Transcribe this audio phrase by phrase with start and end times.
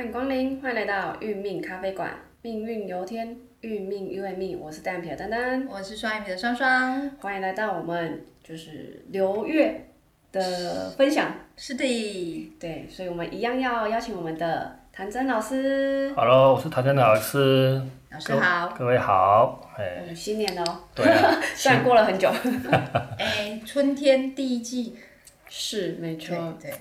[0.00, 2.10] 欢迎光临，欢迎来到运命咖啡馆，
[2.40, 4.58] 命运由天，运命由命。
[4.58, 7.10] 我是单眼皮的丹丹，我是双眼皮的双双。
[7.20, 9.88] 欢迎来到我们就是刘月
[10.32, 11.34] 的分享。
[11.54, 16.10] 是的，对，所以我们一样要邀请我们的谭真老师。
[16.16, 17.82] Hello，我是谭真老师。
[18.10, 18.74] 老师好。
[18.78, 22.32] 各位好，哎，嗯，新年了哦，对啊， 虽然过了很久。
[23.20, 24.96] 哎，春天第一季，
[25.46, 26.72] 是，没对错，对，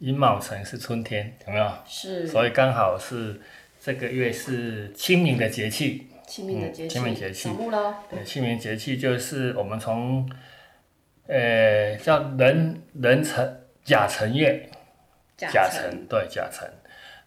[0.00, 1.72] 寅卯辰是春天，有没有？
[1.86, 3.40] 是所以刚好是
[3.80, 6.06] 这个月是清明的节气。
[6.26, 7.50] 清明的节气，嗯清明节气。
[8.08, 10.30] 对，清明节气就是我们从，
[11.26, 14.70] 呃，叫壬壬辰甲辰月，
[15.36, 16.70] 甲辰对甲辰，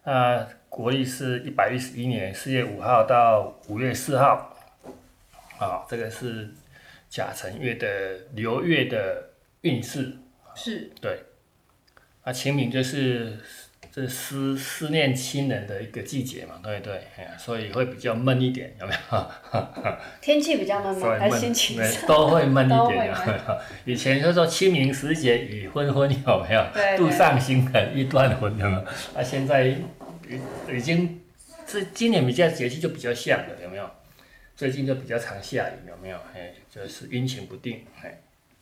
[0.05, 4.55] 那国历是一百一十一年四月五号到五月四号，
[5.59, 6.49] 啊，这个是
[7.09, 7.87] 甲辰月的
[8.33, 9.29] 流月的
[9.61, 10.17] 运势。
[10.55, 11.19] 是对，
[12.23, 13.37] 啊，清明就是
[13.91, 16.93] 这思思念亲人的一个季节嘛，对不对？
[17.17, 19.31] 哎呀，所以会比较闷一点，有没有？
[20.21, 21.17] 天气比较闷吗？
[21.19, 21.77] 还心情？
[22.07, 23.59] 都会闷一点，有没有？
[23.85, 26.65] 以前就说清明时节雨纷纷，有没有？
[26.73, 28.79] 对对路上行人欲断魂，有没有？
[29.13, 29.77] 啊，现在已
[30.73, 31.21] 已经
[31.67, 33.89] 这今年比较节气就比较像了，有没有？
[34.55, 36.17] 最近就比较常下雨，有没有？
[36.33, 38.17] 哎，就是阴晴不定，哎，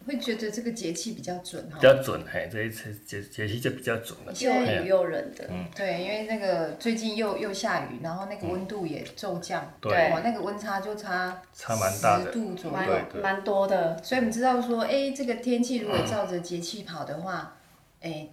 [0.05, 1.81] 会觉得这个节气比较准哈比。
[1.81, 4.33] 较准，嘿，这一次节节气就比较准了。
[4.39, 12.93] 又雨又冷的，对，因为那个最近又又下雨，然后那个温度也骤降，对哇，那个温差就差差蛮大的十度左蛮右。
[13.21, 14.01] 蛮多的。
[14.03, 17.57] 所以我们知道说，哎，这个天气如果照着节气跑的话，
[18.01, 18.29] 哎，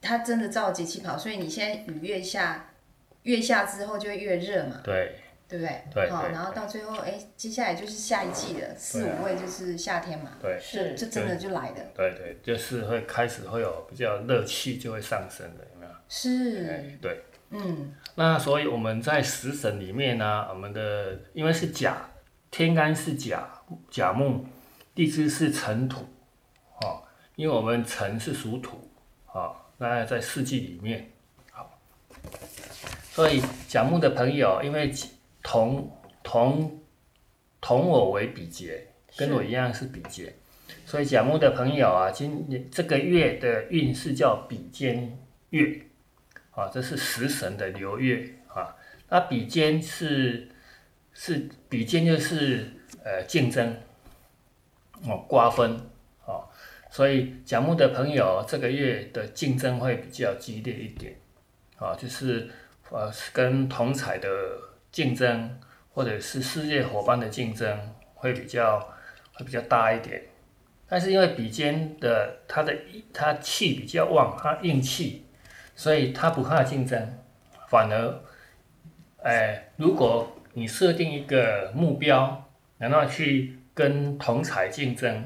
[0.00, 2.70] 它真的照节气跑，所以你现在雨越下，
[3.24, 4.80] 越下之后就会越热嘛。
[4.82, 5.16] 对
[5.50, 5.68] 对不对？
[5.68, 11.84] 好，对好然后到最后，哎，接下来就是下一季的，四五位就是夏天嘛，对是这真的就来的。
[11.94, 15.92] 对对，就是会开始会有比较热气就会上升的，有没有？
[16.08, 17.24] 是，哎，对。
[17.52, 22.08] 嗯，那所以我们在食神里面呢、我们的因为是甲，
[22.48, 23.44] 天干是甲，
[23.90, 24.44] 甲木，
[24.94, 26.06] 地支是辰土，
[26.80, 27.02] 哦，
[27.34, 28.88] 因为我们辰是属土，
[29.32, 31.10] 哦，那在四季里面，
[31.50, 31.76] 好，
[33.10, 34.92] 所以甲木的朋友，因为
[35.42, 35.90] 同
[36.22, 36.80] 同
[37.60, 38.86] 同我为比劫，
[39.16, 40.34] 跟我一样是比劫，
[40.86, 45.18] 所以甲木的朋友啊，今年这个月的运势叫比肩
[45.50, 45.82] 月。
[46.52, 48.74] 啊，这是食神的流月啊。
[49.08, 50.48] 那比肩是
[51.14, 52.66] 是比肩就是
[53.04, 53.76] 呃竞争
[55.04, 55.80] 哦瓜分
[56.26, 56.48] 哦，
[56.90, 61.16] 所以甲木的朋友这个月的竞争会比较激烈一点
[61.76, 62.50] 啊，就是
[62.90, 64.28] 呃跟同彩的
[64.92, 65.58] 竞争
[65.90, 68.78] 或者是事业伙伴的竞争会比较
[69.32, 70.22] 会比较大一点。
[70.88, 72.76] 但是因为比肩的它的
[73.12, 75.26] 它气比较旺，它硬气。
[75.76, 77.00] 所以他不怕竞争，
[77.70, 78.22] 反而，
[79.22, 85.24] 哎，如果你设定一个目标，然后去跟同彩竞争，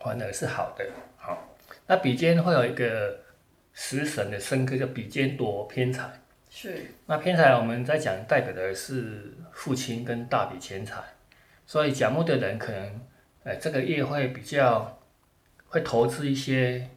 [0.00, 0.84] 反而是好的。
[1.16, 1.56] 好，
[1.86, 3.18] 那比肩会有一个
[3.72, 6.10] 食神的生克，叫比肩夺偏财。
[6.56, 11.02] 是那偏财我们在讲代表的是父亲跟大笔钱财，
[11.66, 13.00] 所以甲木的人可能，
[13.42, 15.02] 哎，这个月会比较
[15.66, 16.88] 会投资一些，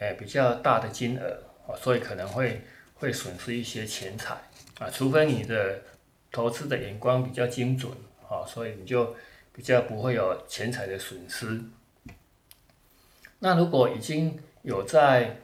[0.00, 1.38] 哎，比较大的金额。
[1.66, 2.60] 哦，所以可能会
[2.94, 4.34] 会损失一些钱财
[4.80, 5.80] 啊，除非你的
[6.32, 7.90] 投资的眼光比较精准，
[8.28, 9.14] 啊，所以你就
[9.54, 11.62] 比较不会有钱财的损失。
[13.38, 15.36] 那如果已经有在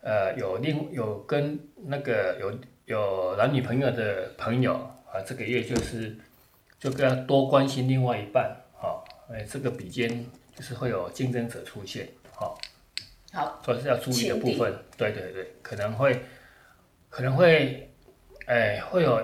[0.00, 4.74] 呃有另有跟那个有有男女朋友的朋友
[5.10, 6.16] 啊，这个月就是
[6.78, 10.24] 就要多关心另外一半，啊、哎，这个比肩
[10.54, 12.54] 就是会有竞争者出现，啊、
[13.32, 16.22] 好，所以是要注意的部分，对对对，可能会
[17.10, 17.90] 可能会，
[18.46, 19.20] 哎，会有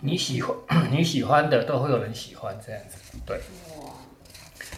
[0.00, 0.56] 你喜欢
[0.92, 3.36] 你喜欢的都会有人喜欢这样子，对。
[3.80, 3.92] 哇，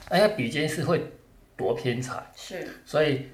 [0.09, 1.12] 而且比肩是会
[1.59, 2.66] 夺偏财，是。
[2.86, 3.28] 所以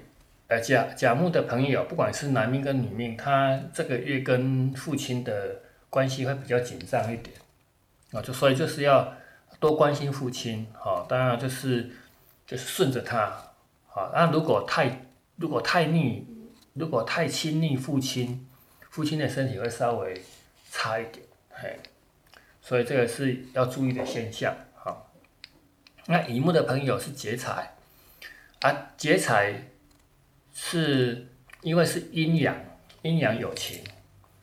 [0.53, 7.35] 呃甲甲木的朋友，不管是男命跟女命，他这个月跟父亲的关系会比较紧张一点，
[8.11, 9.15] 啊，就所以就是要
[9.59, 11.89] 多关心父亲，好、当然就是
[12.45, 13.33] 就是顺着他。
[13.87, 15.07] 好，那如果太
[15.37, 16.27] 如果太逆，
[16.73, 18.47] 如果太亲昵父亲，
[18.91, 20.21] 父亲的身体会稍微
[20.69, 21.79] 差一点，嘿，
[22.61, 24.55] 所以这个是要注意的现象。
[24.75, 25.11] 好，
[26.05, 27.73] 那乙木的朋友是劫财，
[28.61, 29.53] 啊，劫财
[30.53, 31.27] 是
[31.61, 32.55] 因为是阴阳，
[33.01, 33.83] 阴阳有情，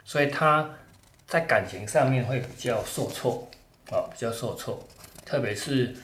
[0.04, 0.76] 所以他
[1.26, 3.48] 在感情上面会比较受挫，
[3.90, 4.86] 啊，比较受挫，
[5.24, 5.94] 特别是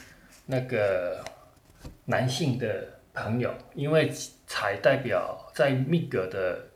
[0.46, 1.24] 那个
[2.06, 2.96] 男性的。
[3.18, 4.12] 朋友，因为
[4.46, 6.66] 财代表在命格的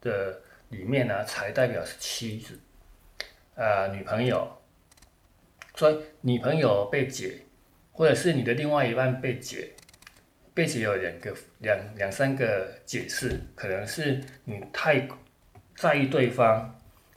[0.00, 0.40] 的
[0.70, 2.58] 里面呢，财代表是妻子，
[3.54, 4.60] 呃，女朋友，
[5.76, 7.38] 所以女朋友被解，
[7.92, 9.73] 或者是你的另外一半被解，
[10.54, 15.06] 被解有两个两两三个解释，可能是你太
[15.74, 16.72] 在意对方，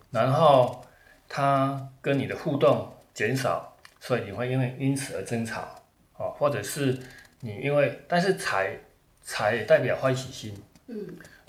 [0.10, 0.84] 然后
[1.30, 5.84] 他跟你的互动减少，所以你会因为因此而争吵，
[6.16, 6.98] 哦，或者是
[7.42, 8.76] 你因为，但是财
[9.22, 10.98] 财也代表欢喜心，嗯，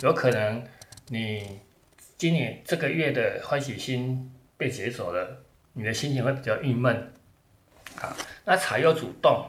[0.01, 0.63] 有可能
[1.07, 1.59] 你
[2.17, 5.43] 今年这个月的欢喜心被解走了，
[5.73, 6.95] 你的心情会比较郁闷，
[7.99, 8.15] 啊，
[8.45, 9.43] 那财又主动，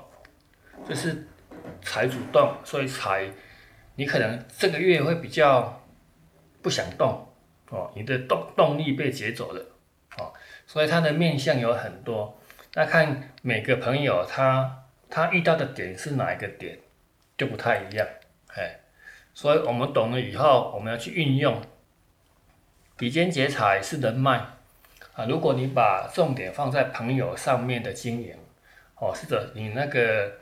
[0.88, 1.26] 就是
[1.82, 3.28] 财主动，所以财
[3.94, 5.82] 你可能这个月会比较
[6.62, 7.26] 不想动，
[7.70, 9.60] 哦，你的动动力被劫走了，
[10.18, 10.32] 哦，
[10.66, 12.38] 所以它的面相有很多，
[12.74, 16.78] 那看每个朋友他他遇到的点是哪一个点，
[17.36, 18.06] 就不太一样，
[18.54, 18.76] 哎。
[19.32, 21.62] 所以我们懂了以后，我们要去运用。
[22.96, 24.38] 比肩劫财是人脉
[25.14, 28.34] 啊，如果你把重点放在朋友上面的经营，
[28.96, 30.39] 哦，是的，你那个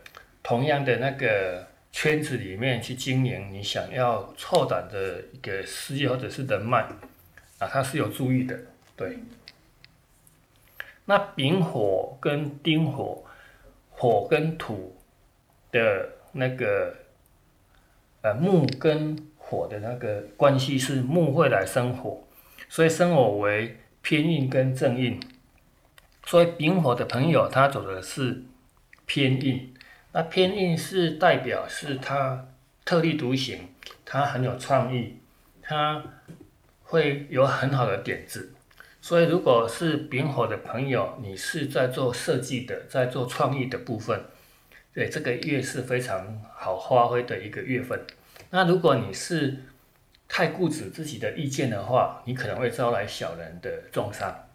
[0.49, 6.89] 同样的那个圈子里面去经营，你想要拓展的一个事业或者是人脉
[7.59, 8.59] 啊，它是有注意的，
[8.97, 9.19] 对。
[11.05, 13.23] 那丙火跟丁火，
[13.91, 14.97] 火跟土
[15.71, 16.95] 的那个。
[18.21, 22.27] 呃，木跟火的那个关系是木会来生火，
[22.69, 25.21] 所以生火为偏印跟正印。
[26.27, 28.43] 所以丙火的朋友，他走的是
[29.07, 29.73] 偏印。
[30.19, 32.49] 那偏印是代表是他
[32.85, 33.69] 特立独行，
[34.05, 35.21] 他很有创意，
[35.63, 36.03] 他
[36.83, 38.53] 会有很好的点子。
[39.01, 44.21] 所以如果是丙火的朋友，你是在做设计的，在做创意的部分。
[44.93, 48.05] 对，这个月是非常好发挥的一个月份。
[48.51, 49.57] 那如果你是
[50.27, 54.48] 太固执自己的意见的话，你可能会招来小人的重伤。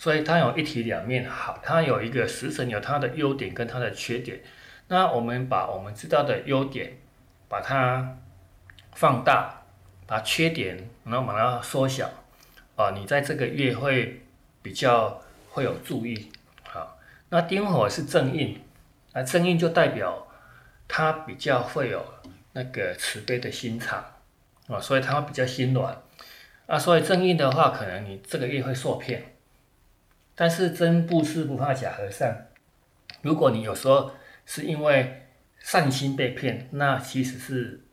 [0.00, 4.40] 所以它有一体两面，好，它有一个食神有它的优点跟它的缺点。
[4.88, 6.96] 那我们把我们知道的优点
[7.50, 8.16] 把它
[8.94, 9.62] 放大，
[10.06, 12.10] 把缺点然后把它缩小
[12.76, 12.92] 啊。
[12.92, 14.22] 你在这个月会
[14.62, 15.20] 比较
[15.50, 16.32] 会有注意
[16.62, 16.98] 好，
[17.28, 18.58] 那丁火是正印。
[19.12, 20.26] 那正印就代表
[20.88, 22.02] 他比较会有
[22.54, 24.02] 那个慈悲的心肠
[24.66, 25.94] 啊，所以他会比较心软
[26.64, 26.78] 啊。
[26.78, 29.36] 所以正印的话，可能你这个月会受骗，
[30.40, 32.34] 但是真布施不怕假和尚。
[33.20, 34.10] 如果你有时候
[34.46, 35.26] 是因为
[35.58, 37.84] 善心被骗，那其实是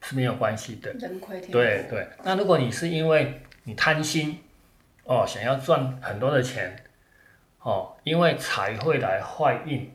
[0.00, 0.90] 是没有关系的。
[0.94, 4.38] 人亏天对对，那如果你是因为你贪心
[5.04, 6.74] 哦，想要赚很多的钱
[7.58, 9.94] 哦，因为财会来坏印。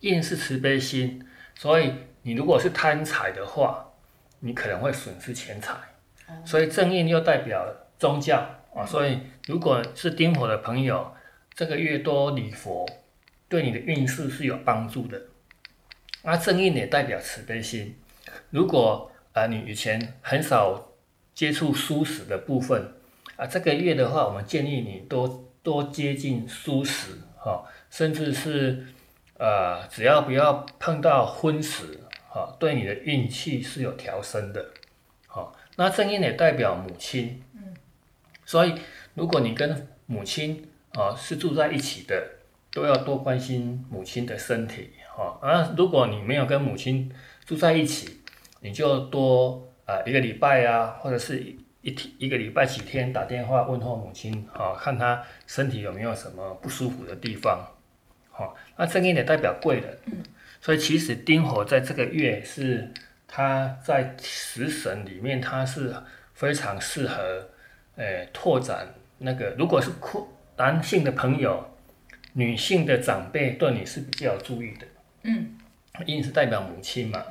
[0.00, 1.90] 印是慈悲心，所以
[2.20, 3.92] 你如果是贪财的话，
[4.40, 5.74] 你可能会损失钱财。
[6.44, 7.66] 所以正印又代表
[7.98, 11.13] 宗教啊，所以如果是丁火的朋友，
[11.54, 12.88] 这个月多礼佛，
[13.48, 15.20] 对你的运势是有帮助的。
[16.22, 17.96] 那正印也代表慈悲心。
[18.50, 20.92] 如果啊你以前很少
[21.34, 22.94] 接触素食的部分
[23.36, 28.86] 啊，这个月的话，我们建议你多多接近素食哈，甚至是。
[29.36, 31.98] 呃，只要不要碰到荤食，
[32.28, 34.64] 哈，对你的运气是有调升的，
[35.26, 37.74] 好，那正印也代表母亲，嗯，
[38.46, 38.76] 所以
[39.14, 42.22] 如果你跟母亲啊是住在一起的，
[42.72, 47.12] 都要多关心母亲的身体，哈，啊，如果你没有跟母亲
[47.44, 48.20] 住在一起，
[48.60, 51.44] 你就多啊一个礼拜啊，或者是
[51.82, 57.66] 一天一个礼拜几天打电话问候母亲，啊，看她身体有没有什么不舒服的地方。
[58.30, 59.98] 好，那正印也代表贵人，
[60.60, 62.92] 所以其实丁火在这个月是
[63.28, 65.94] 他在食神里面，他是
[66.32, 67.48] 非常适合，
[67.96, 69.90] 诶拓展那个，如果是
[70.56, 71.76] 男性的朋友，
[72.32, 74.86] 女性的长辈对你是比较注意的，
[75.22, 75.58] 嗯，
[76.06, 77.22] 印是代表母亲嘛，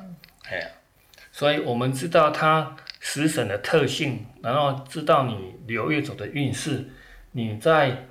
[0.44, 0.66] 哎呀，
[1.32, 6.90] 所以我们知道他食神的特性，然后知道你流月走的运势，
[7.32, 8.06] 你在。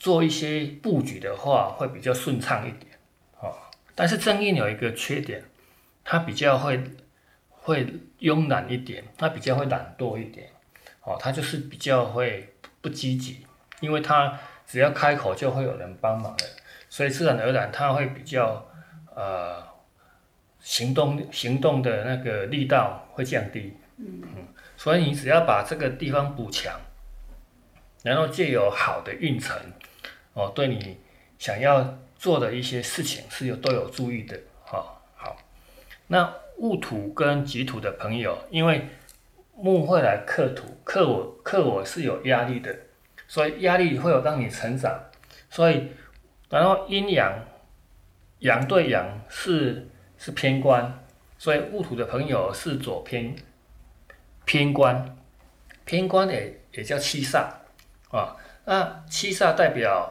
[0.00, 2.92] 做一些布局的话，会比较顺畅一点，
[3.40, 3.52] 哦。
[3.96, 5.42] 但是正印有一个缺点，
[6.04, 6.80] 它比较会
[7.50, 7.84] 会
[8.20, 10.50] 慵懒一点，它比较会懒惰一点，
[11.02, 13.44] 哦，它就是比较会不积极，
[13.80, 16.44] 因为他只要开口就会有人帮忙的，
[16.88, 18.66] 所以自然而然他会比较
[19.14, 19.62] 呃
[20.60, 26.78] 行动行动的那个力道会降低，嗯嗯，所以你只要把这个地方补强，
[28.02, 29.56] 然后借有好的运程。
[30.34, 30.96] 哦，对你
[31.38, 35.36] 想要做的一些事情是有都有注意的，哈好。
[36.06, 38.88] 那戊土跟己土的朋友，因为
[39.56, 42.76] 木会来克土，克我克我是有压力的，
[43.28, 44.98] 所以压力会有让你成长，
[45.48, 45.92] 所以
[46.48, 47.32] 然后阴阳
[48.40, 51.04] 阳对阳是是偏官，
[51.38, 53.36] 所以戊土的朋友是左偏
[54.44, 55.16] 偏官，
[55.84, 57.48] 偏官也也叫七煞
[58.10, 60.10] 啊，那七煞代表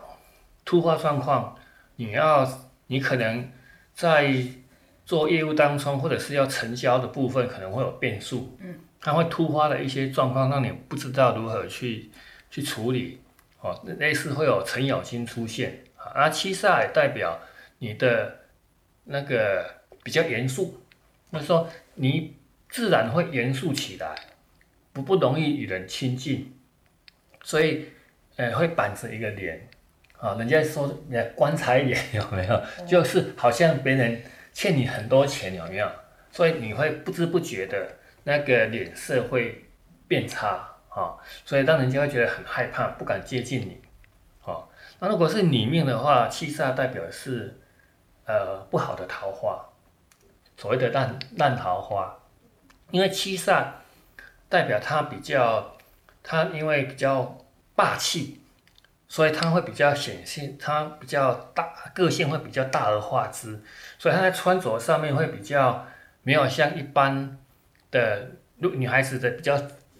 [0.63, 1.57] 突发状况，
[1.95, 2.47] 你要
[2.85, 3.51] 你可能
[3.95, 4.31] 在
[5.05, 8.55] 做业务当中，或者是要成交的部分，可能会有变数。
[8.59, 12.11] 嗯，它会突发的一些状况，让你不知道如何去
[12.49, 13.21] 去处理。
[13.59, 15.83] 哦，类似会有程咬金出现。
[15.95, 17.39] 啊，七煞也代表
[17.79, 18.39] 你的
[19.05, 20.81] 那个比较严肃，
[21.31, 22.35] 就是说你
[22.69, 24.15] 自然会严肃起来，
[24.93, 26.53] 不不容易与人亲近，
[27.43, 27.89] 所以
[28.35, 29.67] 呃会板着一个脸。
[30.19, 32.63] 啊，人家说你棺材脸 有没有？
[32.87, 34.21] 就是好像别人
[34.53, 35.91] 欠你很多钱有没有？
[36.31, 39.65] 所以你会不知不觉的那个脸色会
[40.07, 41.13] 变差啊，
[41.45, 43.81] 所以让人家会觉得很害怕，不敢接近你。
[44.43, 44.63] 啊，
[44.99, 47.59] 那如果是里面的话，七煞代表是
[48.25, 49.63] 呃不好的桃花，
[50.57, 52.17] 所谓的烂烂桃花，
[52.89, 53.65] 因为七煞
[54.49, 55.77] 代表他比较，
[56.23, 57.37] 他因为比较
[57.75, 58.41] 霸气。
[59.09, 63.57] 所以他会比较显性，他比较大个性会比较大而化之，
[63.97, 65.87] 所以他在穿着上面会比较
[66.23, 67.37] 没有像一般
[67.89, 69.57] 的女女孩子的比较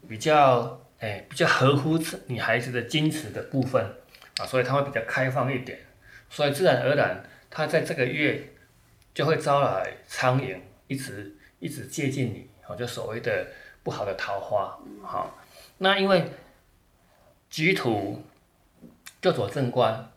[0.10, 3.84] 比较哎比较合乎女孩子的矜持的部分
[4.38, 5.80] 啊，所以他会比较开放一点，
[6.30, 8.50] 所以自然而然他在这个月
[9.14, 13.48] 就会招来苍蝇，一直一直接近你，哦，就所谓的
[13.84, 15.38] 不好的桃花，好，
[15.78, 16.26] 那因为
[17.50, 18.24] 局土。
[19.20, 20.12] 就走正官，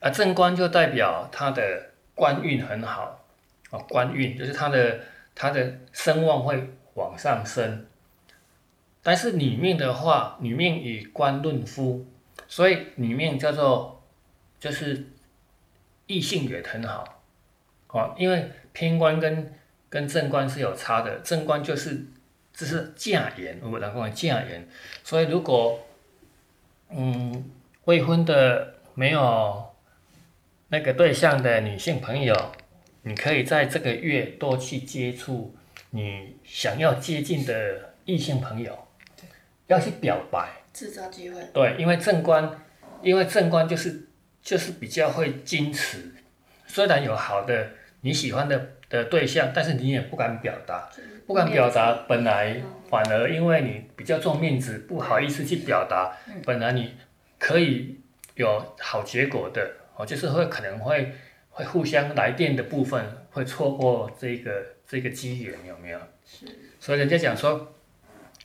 [0.00, 3.24] 啊，正官就代表他的官运很好，
[3.70, 5.00] 啊，官运就是他的
[5.34, 6.62] 他的声望会
[6.92, 7.86] 往上升。
[9.04, 12.04] 但是女命的话，女命以官论夫，
[12.48, 14.02] 所以女命叫做
[14.58, 15.06] 就是
[16.08, 17.22] 异性缘很好，
[17.86, 19.54] 啊，因为偏官跟
[19.88, 22.04] 跟正官是有差的，正官就是
[22.52, 24.66] 只是嫁缘，我们讲嫁缘，
[25.04, 25.86] 所以如果
[26.88, 27.50] 嗯。
[27.86, 29.62] 未婚的没有
[30.68, 32.34] 那个对象的女性朋友，
[33.02, 35.54] 你可以在这个月多去接触
[35.90, 38.83] 你想要接近的异性朋友，
[39.66, 41.40] 要去表白，制造机会。
[41.52, 42.60] 对，因为正官，
[43.02, 44.08] 因为正官就是
[44.42, 46.12] 就是比较会矜持，
[46.66, 47.68] 虽然有好的
[48.00, 50.88] 你喜欢的的对象，但是你也不敢表达，
[51.26, 56.94] 不敢表达，本来反而因为你比较重面子，不好意思去表达，本来你。
[57.36, 58.00] 可以
[58.36, 61.12] 有好结果的哦，就是会可能会
[61.50, 65.98] 会互相来电的部分会错过这个这个机缘有没有？
[66.24, 66.46] 是。
[66.80, 67.73] 所以人家讲说，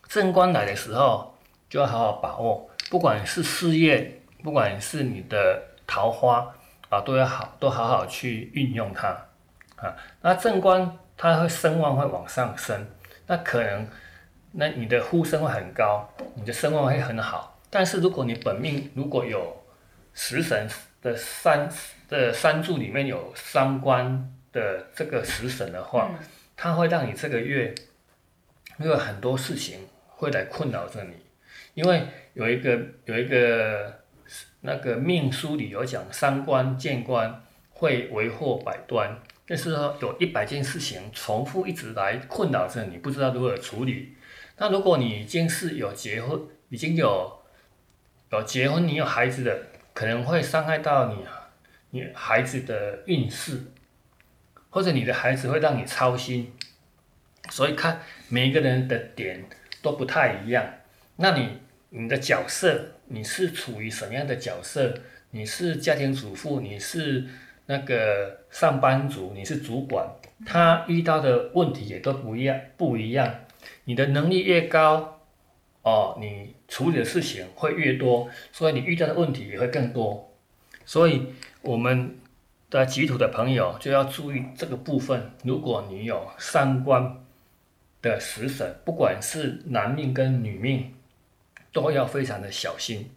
[0.10, 1.38] 正官来的时候
[1.70, 6.52] 就要好好把握，不管是事业，不管是你的桃花
[6.90, 9.10] 啊，都要好都好好去运用它
[9.76, 9.96] 啊。
[10.22, 12.88] 那正官它会声望会往上升，
[13.28, 13.88] 那可能
[14.54, 17.60] 那你的呼声会很高，你的声望会很好。
[17.70, 19.64] 但是如果你本命如果有
[20.16, 20.68] 食神
[21.04, 21.70] 的三
[22.10, 26.10] 的三柱里面有三官的这个食神的话，
[26.58, 27.76] 它会让你这个月
[28.80, 29.88] 因为很多事情
[30.20, 31.14] 会来困扰着你，
[31.76, 34.02] 因为有一个有一个
[34.60, 44.14] 那个命书里有讲三官见官会为祸百端，就是说有一百件事情重复一直来困扰着你，不知道如何处理。
[44.58, 47.42] 那如果你已经是有结婚，已经有
[48.34, 51.26] 有结婚，你有孩子的，可能会伤害到你，
[51.92, 53.58] 你孩子的运势，
[54.70, 56.52] 或者你的孩子会让你操心，
[57.50, 59.46] 所以看每一个人的点
[59.82, 60.66] 都不太一样。
[61.18, 61.60] 那你
[61.90, 64.94] 你的角色，你是处于什么样的角色？
[65.32, 67.26] 你是家庭主妇，你是
[67.68, 70.08] 那个上班族，你是主管，
[70.46, 73.42] 他遇到的问题也都不一样，不一样。
[73.86, 75.16] 你的能力越高。
[75.82, 80.30] 哦，你处理的事情会越多，所以你遇到的问题也会更多。
[80.86, 81.28] 所以
[81.62, 82.18] 我们
[82.70, 85.32] 的集土的朋友就要注意这个部分。
[85.46, 87.24] 如果你有三观
[88.02, 90.96] 的食神，不管是男命跟女命，
[91.72, 93.12] 都要非常的小心。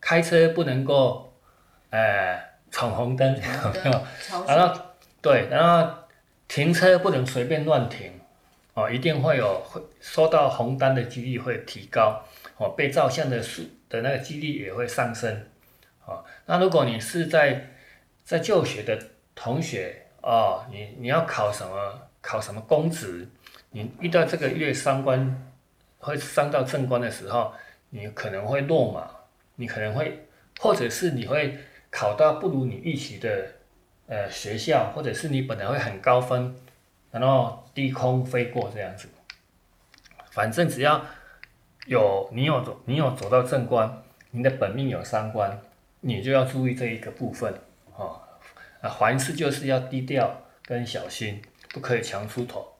[0.00, 1.32] 开车不能够，
[1.90, 2.38] 呃，
[2.70, 4.06] 闯红灯， 有没有？
[4.46, 4.80] 然后
[5.20, 5.92] 对，然后
[6.46, 8.12] 停车不能随便乱停。
[8.74, 12.22] 哦，一定会有会收到红单的几率会提高，
[12.58, 15.46] 哦，被照相的数的那个几率也会上升，
[16.06, 17.70] 哦，那如果你是在
[18.22, 18.96] 在就学的
[19.34, 23.26] 同学，哦，你你要考什么考什么公职，
[23.78, 25.52] 你遇到这个月三官
[25.98, 27.52] 会伤到正官的时候，
[27.90, 29.08] 你可能会落马，
[29.54, 30.26] 你可能会，
[30.58, 31.56] 或者是你会
[31.88, 33.46] 考到不如你预期的
[34.08, 36.56] 呃学校，或者是你本来会很高分，
[37.12, 39.08] 然后低空飞过这样子。
[40.32, 41.00] 反正只要
[41.86, 45.56] 有你有走，你有走到正官，你的本命有三官，
[46.00, 47.54] 你就要注意这一个部分
[47.94, 48.20] 哦。
[48.80, 51.40] 啊，凡事就是要低调跟小心，
[51.72, 52.74] 不可以强出头。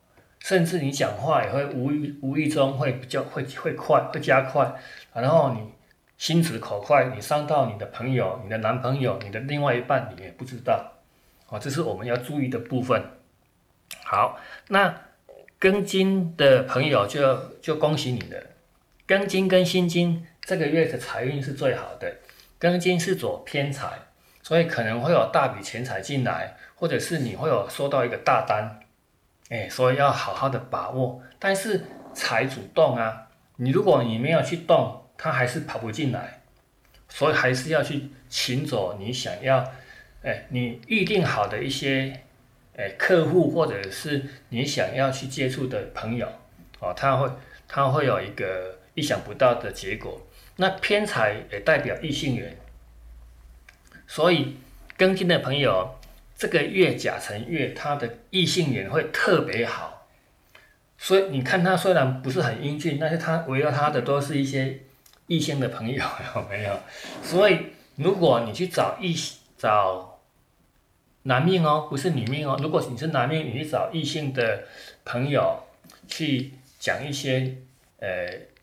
[0.48, 4.66] 甚至你讲话也会无意无意中会比较会会快会加快，
[5.12, 5.60] 然后你
[6.16, 10.90] 心直口快，你伤到你的朋友、你的男朋友、你的另外一半，你也不知道，
[11.48, 13.04] 哦，这是我们要注意的部分。
[14.04, 15.02] 好，那
[15.60, 18.42] 庚金的朋友就就恭喜你了，
[19.06, 22.10] 庚金跟辛金这个月的财运是最好的，
[22.58, 23.86] 庚金是走偏财，
[24.42, 28.80] 所以可能会有大笔钱财进来，或者是你会有收到一个大单。
[29.48, 36.42] 哎，所以要好好的把握，但是财主动啊，你如果你没有去动，他还是跑不进来，
[37.08, 39.66] 所以还是要去请走你想要，
[40.22, 42.20] 哎，你预定好的一些，
[42.76, 46.28] 哎，客户或者是你想要去接触的朋友，
[46.80, 47.30] 哦，他会
[47.66, 50.20] 他会有一个意想不到的结果。
[50.56, 52.54] 那偏财也代表异性缘，
[54.06, 54.58] 所以
[54.96, 55.94] 跟进的朋友。
[56.38, 60.06] 这个月甲辰月，他的异性缘会特别好，
[60.96, 64.78] 所以你看他虽然不是很英俊，但是他围绕他的都是一些
[65.26, 66.04] 异性的朋友，
[66.36, 66.78] 有没有？
[67.24, 67.58] 所以
[67.96, 69.12] 如果你去找异
[69.56, 70.20] 找
[71.24, 72.56] 男命哦，不是女命哦。
[72.62, 74.62] 如果你是男命，你去找异性的
[75.04, 75.64] 朋友
[76.06, 77.56] 去讲一些
[77.98, 78.08] 呃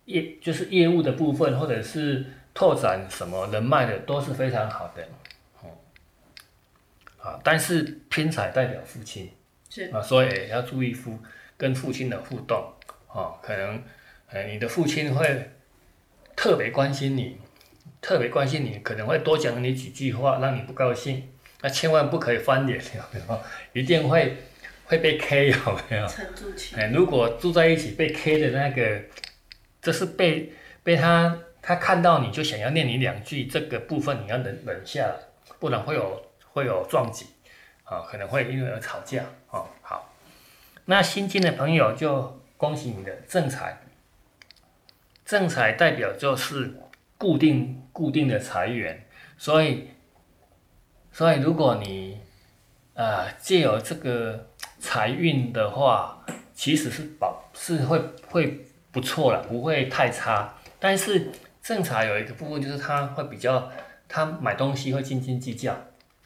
[0.05, 5.05] 业，就是业务的部分，或者是拓展什么人脉的，都是非常好的。
[7.25, 9.31] 啊，但是偏财代表父亲，
[9.67, 11.17] 是啊，所以要注意父
[11.57, 12.71] 跟父亲的互动，
[13.07, 13.81] 啊，可能，
[14.29, 15.49] 呃，你的父亲会
[16.35, 17.39] 特别关心你，
[17.99, 21.27] 特别关心你，可能会多讲你几句话，让你不高兴，
[21.61, 23.41] 那千万不可以翻脸， 有没有？
[23.73, 24.37] 一定会
[24.85, 25.57] 会被 K，有
[25.89, 26.07] 没有？
[26.07, 26.75] 沉住气。
[26.75, 29.01] 哎，如果住在一起被 K 的那个，
[29.81, 35.15] 这是被被他他看到你就想要念你两句，这个部分你要忍忍下来，
[35.57, 36.23] 不然会有。
[36.55, 37.25] 会有撞击，
[37.83, 40.13] 啊，可能会因为而吵架，哦，好，
[40.85, 43.81] 那新进的朋友就恭喜你的正财，
[45.25, 46.73] 正财代表就是
[47.17, 49.05] 固定固定的财源，
[49.37, 49.89] 所以，
[51.11, 52.21] 所以如果你，
[52.93, 54.47] 啊，借由这个
[54.79, 63.69] 财运的话，其实是保是会会不错了，不会太差，但是正财有一个部分就是他会比较，
[64.07, 65.75] 他买东西会斤斤计较。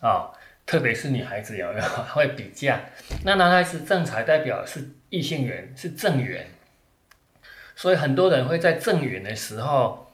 [0.02, 0.32] 啊，
[0.66, 2.80] 特别是女孩子有没有会比价？
[3.26, 6.48] 那男孩子正财代表是异性缘，是正缘，
[7.76, 10.12] 所以很多人会在正缘的时候，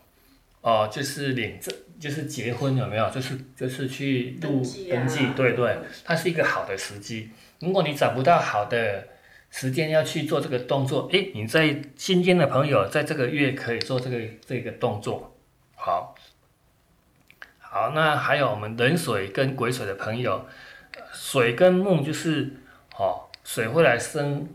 [0.62, 3.08] 哦，就是领证，就是结婚有没有？
[3.12, 7.30] 就是就是去登登记，对对，它是一个好的时机。
[7.60, 9.08] 如果你找不到好的
[9.52, 15.38] 时间要去做这个动作，诶，你在新间的朋友在这个月可以做这个这个动作，
[15.76, 16.15] 好。
[17.76, 20.46] 好，那还有我们壬水跟癸水的朋友，
[21.12, 22.54] 水跟木就是，
[22.98, 24.48] 哦，水会来生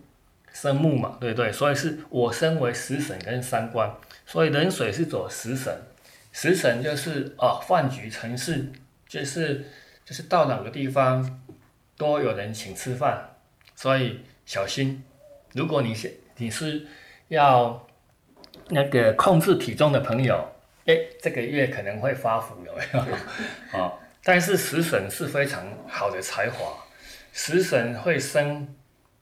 [0.51, 1.53] 生木嘛，对对？
[1.53, 5.83] 所以是我身为食神跟三官，所以壬水是走食神，
[6.33, 8.73] 食神就是哦饭局城市，
[9.07, 9.67] 就是
[10.03, 11.43] 就是到哪个地方
[11.99, 13.33] 都有人请吃饭，
[13.77, 15.05] 所以小心，
[15.53, 16.87] 如果你是你是
[17.29, 17.87] 要
[18.71, 20.51] 那个控制体重的朋友。
[20.91, 23.81] 哎，这个月可能会发福，有没有？
[23.81, 23.93] 啊，
[24.25, 26.85] 但是食神是非常好的才华，
[27.33, 28.75] 食神会生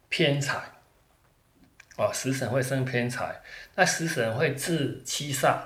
[0.08, 0.58] 偏财，
[1.98, 3.38] 哦，食神会生偏财，
[3.74, 5.58] 那食神会治七煞，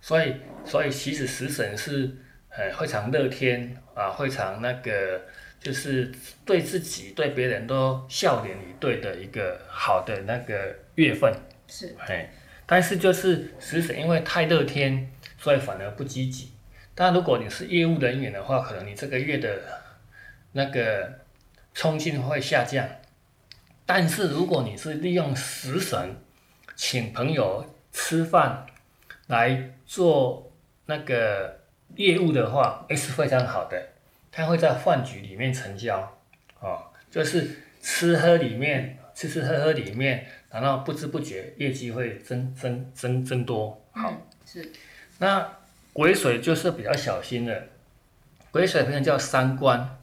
[0.00, 2.10] 所以，所以其实食神是
[2.48, 5.20] 呃非常乐天啊，非常那个
[5.60, 6.10] 就是
[6.46, 11.30] 对自己对别人都笑脸以对的一个好的那个月份，
[11.68, 12.30] 是，哎，
[12.64, 15.10] 但是就是食神因为太乐天。
[15.44, 16.52] 所以反而不积极。
[16.94, 19.60] 但如果你是业务人员的话，可能你这个月的
[20.52, 21.20] 那个
[21.74, 22.88] 冲劲会下降。
[23.84, 26.16] 但是如果你是利用食神
[26.74, 28.64] 请朋友吃饭
[29.26, 30.50] 来做
[30.86, 31.60] 那个
[31.96, 33.90] 业务的话，也是非常好的。
[34.32, 36.16] 他会在饭局里面成交，
[36.58, 37.50] 哦，就是
[37.82, 43.78] 吃喝里面吃吃喝喝里面，然后不知不觉业绩会增增增增多。
[43.92, 44.72] 好，是。
[45.18, 45.48] 那
[45.92, 47.68] 癸水就是比较小心的，
[48.50, 49.98] 癸水朋友叫三观，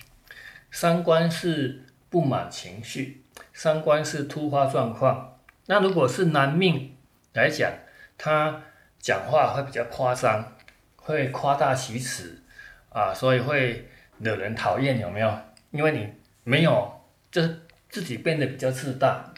[0.72, 5.40] 三观是不满情绪，三观是突发状况。
[5.66, 6.96] 那如果是男命
[7.34, 7.72] 来讲，
[8.18, 8.62] 他
[9.00, 10.56] 讲话会比较夸张，
[10.96, 12.42] 会夸大其词
[12.90, 15.38] 啊，所以会惹人讨厌，有没有？
[15.72, 19.34] 因为你没有，就是自己变得比较自大，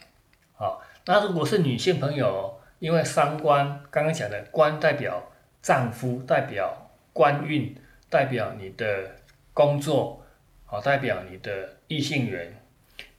[0.53, 0.81] 好。
[1.05, 5.31] 那如果是女性朋友，因为三观刚刚讲的官代表
[5.63, 7.75] 丈夫，代表官运，
[8.09, 9.15] 代表你的
[9.51, 10.23] 工作，
[10.65, 12.61] 好，代表你的异性缘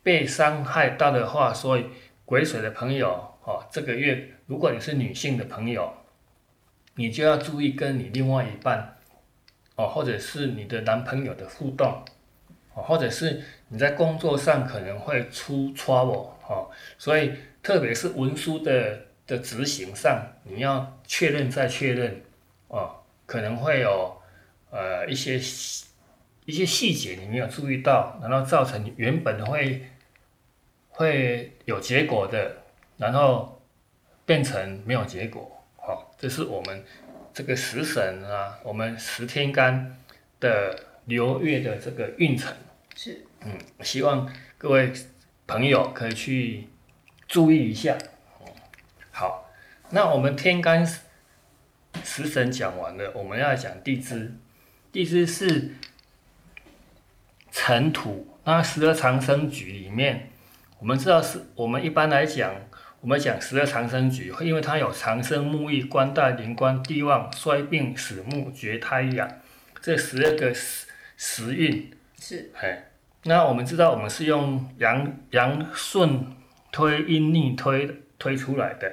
[0.05, 1.87] 被伤害到的话，所以
[2.25, 5.93] 癸水的朋友，哦，这个月如果你是女性的朋友，
[6.95, 8.97] 你就要注意跟你另外一半，
[9.75, 12.05] 哦，或者是你的男朋友的互动，
[12.75, 17.33] 哦，或者是你在工作上可能会出 trouble，哦，所以。
[17.65, 22.21] 特别是文书的的执行上，你要确认再确认，
[22.77, 24.21] 哦，可能会有
[24.71, 25.35] 呃一些
[26.45, 29.87] 一些细节你没有注意到，然后造成原本会
[30.89, 32.57] 会有结果的，
[32.97, 33.63] 然后
[34.27, 36.85] 变成没有结果，好，这是我们
[37.33, 39.97] 这个食神啊，我们十天干
[40.41, 42.53] 的流月的这个运程。
[42.95, 44.93] 是，嗯，希望各位
[45.47, 46.69] 朋友可以去。
[47.27, 47.97] 注意一下，
[49.11, 49.51] 好，
[49.91, 50.87] 那我们天干
[52.05, 54.33] 食神讲完了，我们要讲地支。
[54.93, 55.73] 地支是
[57.51, 60.31] 尘土，那十二长生局里面，
[60.79, 62.55] 我们知道是，我们一般来讲，
[63.01, 69.29] 我们讲十二长生局，因为它有长生木易、官带临官、地旺衰病死木绝胎养
[69.81, 70.87] 这十二个时
[71.17, 71.91] 时运。
[72.21, 72.91] 是，哎，
[73.25, 76.27] 那我们知道，我们是用阳阳顺。
[76.75, 77.89] 推阴逆推
[78.19, 78.93] 推出来的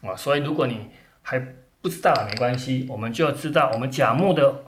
[0.00, 0.90] 啊，所以如果你
[1.22, 1.40] 还
[1.82, 4.64] 不知道没关系，我们就知道我们甲木的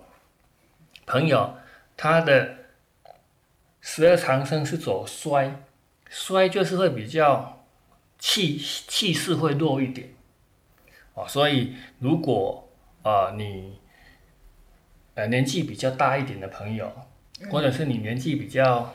[1.06, 1.54] 朋友，
[1.96, 2.56] 他的
[3.80, 5.62] 十二长生是走衰，
[6.10, 7.64] 衰就是会比较
[8.18, 10.12] 气气势会弱一点
[11.14, 12.68] 啊，所以如果
[13.02, 13.78] 啊你
[15.14, 16.92] 呃年纪比较大一点的朋友，
[17.48, 18.94] 或者是你年纪比较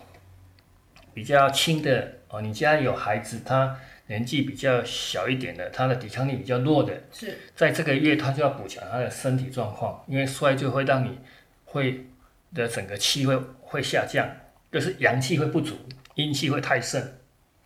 [1.14, 2.20] 比较轻的。
[2.32, 3.76] 哦，你家有孩子，他
[4.10, 11.20] 年纪比较小一点的，他的抵抗力比较弱的，是在这个月他就要补强他的身体状况，因为衰就会让你
[11.66, 12.08] 会
[12.56, 14.28] 的整个气会会下降，
[14.72, 15.76] 就是阳气会不足，
[16.16, 17.00] 阴气会太盛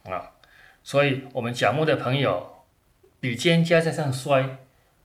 [0.03, 0.31] 啊，
[0.83, 2.65] 所以我们甲木的朋友，
[3.21, 4.57] 比肩加上衰，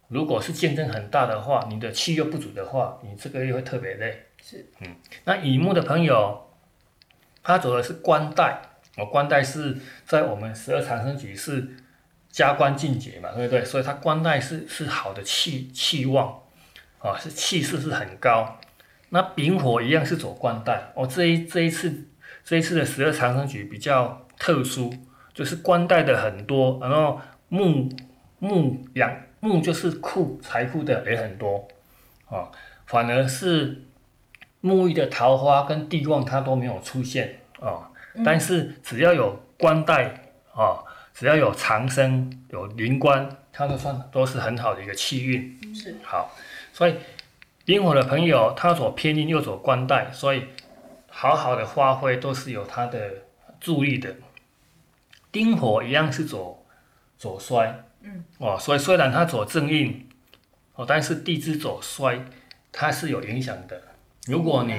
[0.08, 4.24] 如果是竞争很大的话，你的气又不足的话，你这个月会特别累。
[4.42, 6.50] 是，嗯，那乙木的朋友，
[7.44, 8.60] 他走的是官带。
[8.98, 11.68] 我官带是在我们十二长生局是
[12.28, 13.64] 加官进爵嘛，对不对？
[13.64, 16.40] 所以它官带是是好的气气旺，
[16.98, 18.58] 啊，是气势是很高。
[19.10, 22.06] 那丙火一样是走官带，哦，这一这一次
[22.44, 24.92] 这一次的十二长生局比较特殊，
[25.32, 27.88] 就是官带的很多，然后木
[28.40, 31.66] 木养木就是库财富的也很多，
[32.28, 32.50] 啊，
[32.86, 33.84] 反而是
[34.60, 37.87] 木易的桃花跟地旺它都没有出现，啊。
[38.24, 40.04] 但是只要有官带
[40.52, 40.82] 啊，
[41.14, 45.74] 只要有长生有灵官，它都算都是很好的一个气运。
[45.74, 46.34] 是好，
[46.72, 46.96] 所以
[47.64, 50.46] 丁火的朋友，他走偏印又走官带，所以
[51.08, 53.10] 好好的发挥都是有他的
[53.60, 54.16] 助力的。
[55.30, 56.66] 丁火一样是走
[57.16, 60.08] 走衰，嗯，哦，所以虽然他走正印，
[60.74, 62.24] 哦，但是地支走衰，
[62.72, 63.80] 它是有影响的。
[64.26, 64.74] 如果你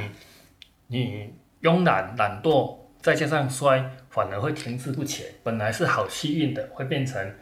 [0.88, 2.79] 你慵懒懒惰。
[3.02, 5.26] 再加上衰，反而会停滞不前。
[5.42, 7.34] 本来是好气运的，会变成，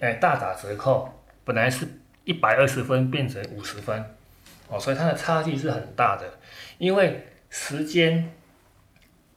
[0.00, 1.12] 哎，大打折扣。
[1.44, 1.86] 本来是
[2.24, 4.02] 一百二十分，变成五十分，
[4.68, 6.38] 哦，所以它的差距是很大的。
[6.78, 8.32] 因为时间，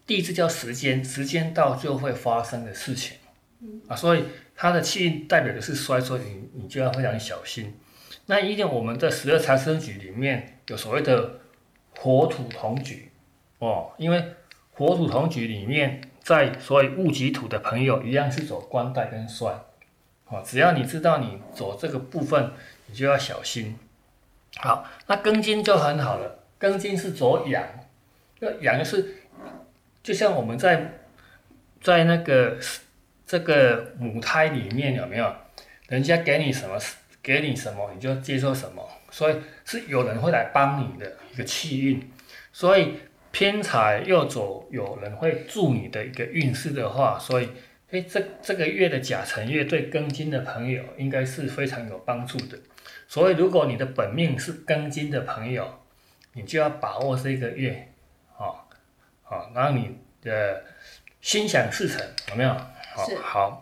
[0.06, 3.18] 地支叫时间，时间到就会发生的事情，
[3.90, 4.24] 啊，所以
[4.56, 7.78] 它的气运代表的是衰，所以你你就要非常小心。
[8.28, 11.40] 那一定我们的十二财生局里面有所谓的
[11.98, 13.12] 火土同局，
[13.60, 14.34] 哦，因为。
[14.82, 19.54] 火土同局里面，在所谓戊己土的朋友一样是走官带跟衰，
[20.26, 22.52] 哦，只要你知道你走这个部分，
[22.88, 23.78] 你就要小心。
[24.56, 27.63] 好，那庚金就很好了，庚金是走阳，
[28.39, 29.17] 那阳是
[30.02, 30.94] 就像我们在
[31.80, 32.58] 在那个
[33.28, 35.32] 这个母胎里面有没有？
[35.89, 36.76] 人家给你什么，
[37.22, 42.12] 给你什么你就接受什么，所以是有人会来帮你的一个气运，
[42.52, 42.96] 所以。
[43.32, 47.50] 偏财又走，有人会助你的一个运势的话，所以，
[47.91, 52.58] 哎，这这个月的甲辰月对庚金的朋友应该是非常有帮助的。
[53.08, 55.80] 所以，如果你的本命是庚金的朋友，
[56.34, 57.94] 你就要把握这个月，
[58.38, 58.67] 啊，
[59.24, 60.63] 好，然后你的
[61.22, 62.50] 心想事成，有没有？
[62.94, 63.62] 好，好，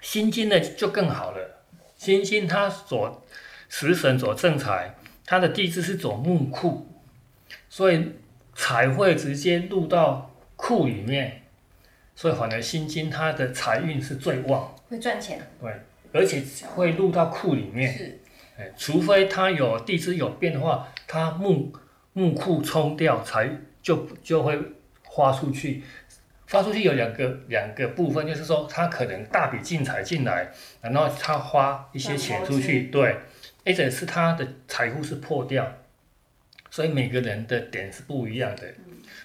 [0.00, 1.62] 心金呢就更好了，
[1.96, 3.22] 辛金它所
[3.68, 4.94] 食神左正财，
[5.26, 6.86] 它的地支是走木库，
[7.68, 8.12] 所以
[8.54, 11.42] 财会直接入到库里面，
[12.14, 15.72] 所以反而心经它的财运是最旺，会赚钱，对，
[16.12, 16.42] 而且
[16.74, 17.92] 会入到库里面。
[17.92, 18.20] 是。
[18.58, 21.72] 哎，除非它有地支有变的话，它木
[22.12, 23.50] 木库冲掉才
[23.82, 24.58] 就就会
[25.04, 25.82] 花出去。
[26.46, 33.16] 发出去有两个两个部分，就是说它可能大笔进财进来，然后他花一些钱出去，对，
[33.64, 35.64] 或者是他的财富是破掉，
[36.70, 38.62] 所以每个人的点是不一样的。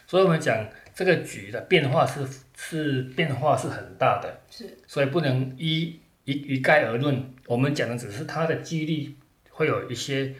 [0.08, 2.27] 所以我们讲这个局的变化是
[2.58, 7.34] 是变化是很大的，是所以不能一一一概而论。
[7.45, 9.15] 我们讲的只是它的几率
[9.51, 10.34] 会有一些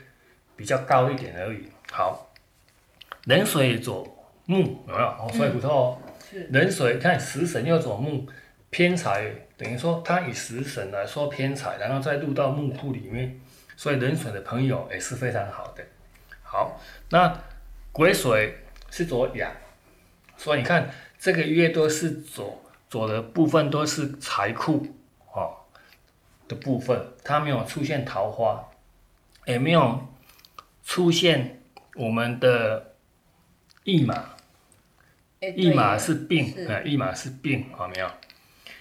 [0.55, 1.63] 比较高一点而已。
[1.91, 2.33] 好，
[3.25, 4.03] 冷水左
[4.45, 5.05] 木有没有？
[5.05, 6.01] 哦，所以不错哦。
[6.29, 8.25] 是壬水看食神又走木，
[8.71, 13.39] 偏财等于说它以食神来说偏财，然后再入到木库里面，
[13.77, 15.83] 所以壬水的朋友也是非常好的。
[16.55, 17.37] 好，那
[17.91, 19.51] 癸水是左阳，
[20.37, 20.89] 所以你看
[21.19, 24.87] 这个月都是左左的部分都是财库
[25.33, 25.57] 哦
[26.47, 28.69] 的部分，它没有出现桃花，
[29.45, 30.07] 也没有
[30.85, 31.61] 出现
[31.95, 32.95] 我们的
[33.83, 34.29] 驿马。
[35.41, 38.09] 哎驿马是病，是呃，驿马是病，好没有？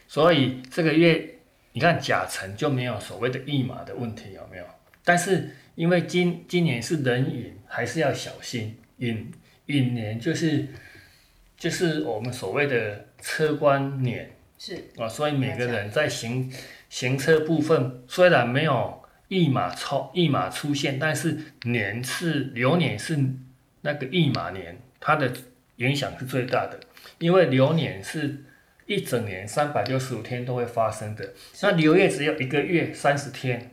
[0.07, 1.41] 所以这个月
[1.73, 4.65] 你看甲辰就没有所谓的驿马的问题，有没有？
[5.03, 8.79] 但是因为今今年是壬寅，还是要小心。
[8.99, 9.33] 寅
[9.67, 10.69] 寅年就是
[11.57, 14.77] 就是我们所谓的车官年是。
[14.97, 16.53] 啊，所以每个人在行
[16.89, 23.19] 行车部分虽然没有驿马出驿马出现，但是年是流年是
[23.81, 25.33] 那个驿马年，它的
[25.77, 26.79] 影响是最大的，
[27.19, 28.45] 因为流年是
[28.87, 31.33] 一整年三百六十五天都会发生的，
[31.63, 33.73] 那流月只有一个月三十天，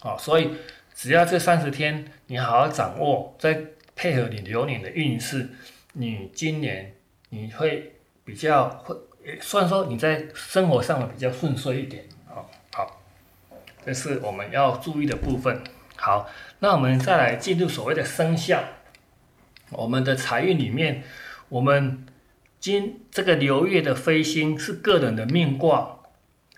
[0.00, 0.52] 啊，所以
[0.98, 5.48] 只要这三十天你好好掌握，再配合你流年的运势，
[5.92, 6.92] 你今年
[7.28, 7.92] 你会
[8.24, 13.00] 比较会，也算说你在生活上会比较顺遂一点，好，好，
[13.86, 15.62] 这是我们要注意的部分。
[15.94, 18.64] 好，那我们再来进入所谓的生肖。
[19.70, 21.04] 我们的财运里面，
[21.48, 22.04] 我们
[22.58, 26.00] 今这个流月的飞星是个人的命卦，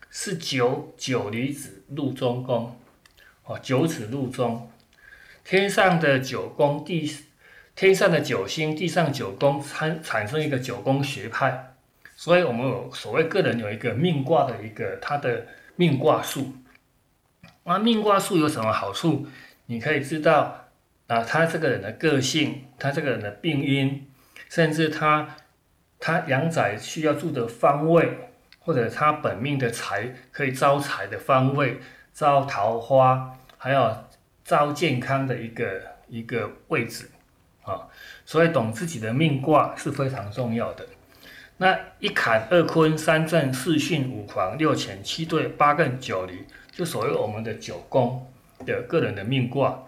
[0.08, 2.79] 是九九离子入中宫，
[3.50, 4.70] 哦，九子入中，
[5.42, 7.12] 天上的九宫地，
[7.74, 11.74] 天上的九星，地上九宫产产生一个九宫学派，
[12.14, 16.52] 所以我们有所谓个人有一个命卦的一个他的命卦术，
[17.64, 19.26] 那命卦术有什么好处？
[19.66, 20.56] 你可以知道。
[21.08, 24.06] 啊，他这个人的个性，他这个人的病因，
[24.48, 25.34] 甚至他
[25.98, 28.16] 他阳宅需要住的方位，
[28.60, 31.80] 或者他本命的财可以招财的方位，
[32.14, 33.94] 招桃花，还有
[34.42, 37.10] 招健康的一个一个位置
[37.62, 37.86] 啊，
[38.24, 40.86] 所以懂自己的命卦是非常重要的。
[41.58, 48.26] 那一坎二坤三震四巽五黄六乾七兑八艮九离，就所谓我们的九宫
[48.64, 49.82] 的个人的命卦。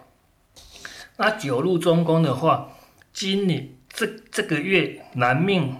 [1.17, 2.77] 那九入中宫的话，
[3.11, 5.75] 今年这这个月男命、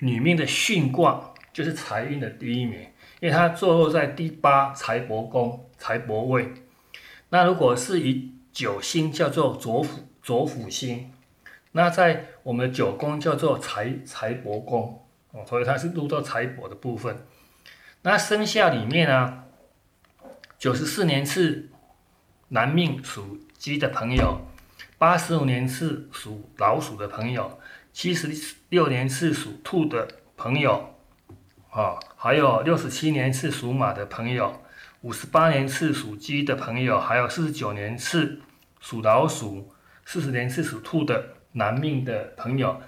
[0.00, 2.80] 女命的巽卦就是财运的第一名，
[3.20, 6.52] 因为它坐落在第八财帛宫、财帛位。
[7.28, 11.12] 那如果是以九星叫做左辅左辅星，
[11.72, 17.26] 那在我们的九宫叫做财财帛宫哦，所以它是入到财帛的部分。
[18.02, 19.44] 那生肖里面呢，
[20.58, 21.68] 九十四年是
[22.48, 24.40] 男命属鸡的朋友，
[24.96, 27.58] 八十五年是属老鼠的朋友，
[27.92, 30.94] 七十六年是属兔的朋友，
[31.70, 34.62] 啊，还有六十七年是属马的朋友，
[35.06, 38.40] 五十八年是属鸡的朋友，还有四十九年是
[38.80, 39.72] 属老鼠，
[40.04, 42.82] 四十年是属兔的男命的朋友，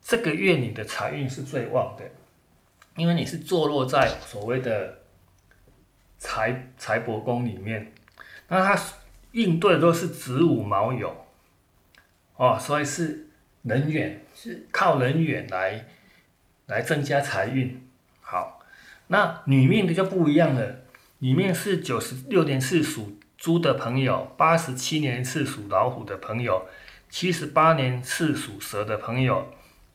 [0.00, 2.04] 这个月你的财运是最旺的，
[2.96, 5.00] 因为你是坐落在所谓的
[6.16, 7.92] 财财帛宫里面，
[8.48, 8.82] 那它
[9.32, 11.12] 应对的都是子午卯酉，
[12.36, 13.28] 哦，所以是
[13.60, 15.84] 人缘，是靠人缘来
[16.64, 17.86] 来增加财运。
[18.22, 18.58] 好，
[19.08, 20.80] 那女命的就不一样了，
[21.18, 26.66] 女命是九十六年是属猪的朋友，八十七年是属老虎的朋友，
[27.08, 29.54] 七十八年是属蛇的朋友，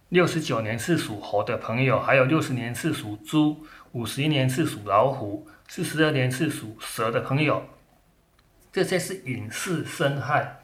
[0.10, 7.66] 六十九年是属猴的朋友，还有六十年是属猪，五十一年是属老虎，四十二年是属蛇的朋友。
[8.72, 10.62] 这些是隐士生害，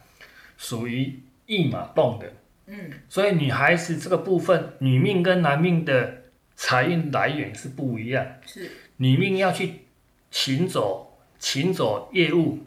[0.56, 2.32] 属于驿马动的。
[2.66, 6.24] 嗯，所以女孩子这个部分，女命跟男命的
[6.56, 8.26] 财运来源是不一样。
[8.44, 9.82] 是女命要去
[10.30, 12.58] 勤走勤走业务，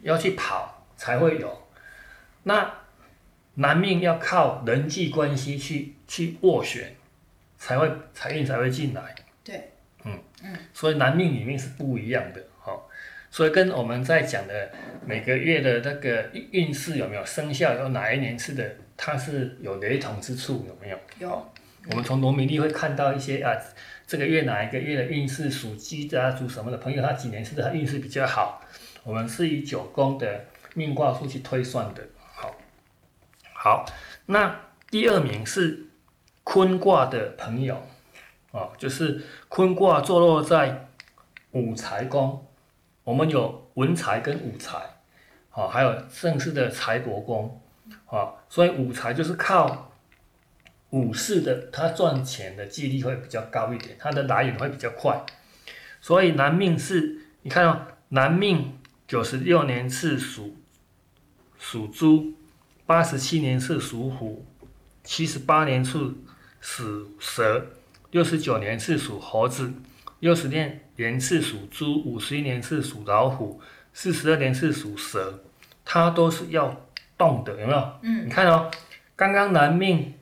[0.00, 1.62] 要去跑才会有。
[2.44, 2.72] 那
[3.54, 6.94] 男命要靠人际关系去去斡旋，
[7.58, 9.14] 才会财运才会进来。
[9.42, 9.72] 对，
[10.04, 12.88] 嗯嗯，所以男命女命是不一样的，好、
[13.30, 14.70] 所以跟我们在讲的
[15.04, 20.98] 每个月的那个运势有没有生肖有哪一年次的，它是有雷同之处有没有？
[21.18, 21.52] 有，
[21.90, 23.56] 我们从农民历会看到一些啊，
[24.06, 28.62] 这个月哪一个月的运势属鸡的啊，属什么的朋友，他几年次的他运势比较好。
[29.02, 32.02] 我们是以九宫的命卦数去推算的。
[32.34, 32.54] 好，
[33.52, 33.86] 好，
[34.26, 35.86] 那第二名是
[36.44, 37.82] 坤卦的朋友，
[38.52, 40.88] 啊，就是坤卦坐落在
[41.50, 42.46] 五财宫，
[43.02, 44.78] 我们有文财跟武财，
[45.50, 47.60] 啊，还有正式的财帛宫，
[48.06, 49.90] 啊，所以武财就是靠
[50.96, 55.20] 武士的他赚钱的几率会比较高一点，他的来源会比较快，
[56.00, 60.56] 所以男命是，你看哦，男命九十六年是属
[61.58, 62.32] 属猪，
[62.86, 64.46] 八十七年是属虎，
[65.04, 65.98] 七十八年是
[66.62, 67.66] 属蛇，
[68.10, 69.70] 六十九年是属猴子，
[70.20, 73.60] 六十年年是属猪，五十一年是属老虎，
[73.92, 75.44] 四十二年是属蛇，
[75.84, 77.92] 它都是要动的，有没有？
[78.00, 78.70] 嗯，你看哦，
[79.14, 80.14] 刚刚男命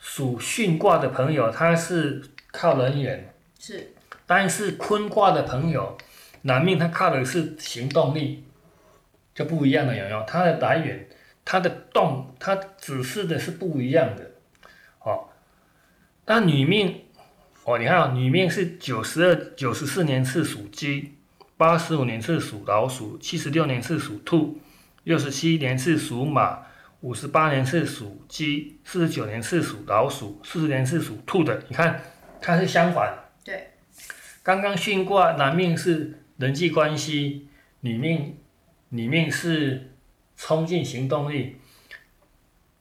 [0.00, 3.92] 属巽卦的朋友，他是靠人缘，是，
[4.26, 5.96] 但是坤卦的朋友，
[6.42, 8.44] 男命他靠的是行动力，
[9.34, 10.24] 就不一样了，有没有？
[10.26, 11.06] 他的来源，
[11.44, 14.30] 他的动，他指示的是不一样的，
[15.00, 15.28] 哦。
[16.24, 17.02] 那女命，
[17.64, 21.16] 哦，你看啊、女命是九十二、九十四年是属鸡，
[21.58, 24.60] 八十五年是属老鼠，七十六年是属兔，
[25.04, 26.62] 六十七年是属马，
[27.00, 31.62] 五十八年是属鸡，四十九年是属老鼠，四十年是属兔的。
[31.68, 32.00] 你看，
[32.40, 33.30] 它是相反。
[33.42, 33.70] 对，
[34.42, 37.48] 刚刚巽卦男命是人际关系，
[37.80, 38.36] 女命
[38.90, 39.92] 女命是
[40.36, 41.56] 冲劲行动力。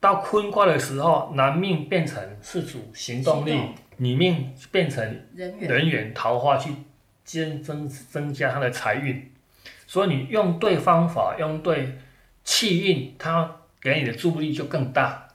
[0.02, 5.04] 到坤卦的时候，男命变成是主行动力，动女命变成
[5.34, 6.72] 人缘，人缘桃花去
[7.24, 9.32] 增增增加他的财运，
[9.88, 11.98] 所以你用对方法，用对
[12.46, 15.28] 气运，它给你的助力就更大。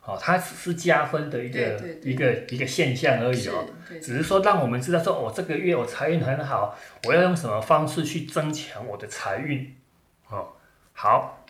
[0.00, 9.74] 好、它只是加分的一个一个一个现象而已是哦。，对，只是说让我们知道说，我、这个月我财运很好，我要用什么方式去增强我的财运。
[10.28, 10.48] 哦，
[10.92, 11.46] 好，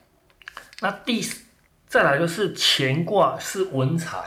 [0.81, 1.21] 那第
[1.89, 4.19] 再来就是乾卦是文财